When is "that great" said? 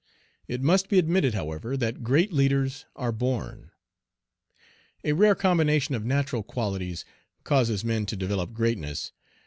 1.77-2.33